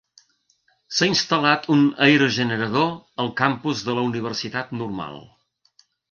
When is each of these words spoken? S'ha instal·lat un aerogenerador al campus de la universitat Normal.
S'ha 0.99 1.07
instal·lat 1.09 1.67
un 1.75 1.83
aerogenerador 2.05 2.89
al 3.23 3.29
campus 3.41 3.83
de 3.89 3.95
la 3.99 4.05
universitat 4.09 4.71
Normal. 4.79 5.21